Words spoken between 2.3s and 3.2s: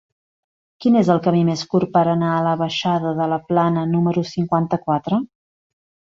a la baixada